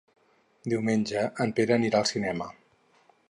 Diumenge 0.73 1.25
en 1.45 1.53
Pere 1.59 1.77
anirà 1.77 2.01
al 2.01 2.09
cinema. 2.15 2.51